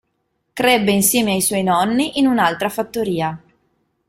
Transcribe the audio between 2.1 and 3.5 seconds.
in un'altra fattoria.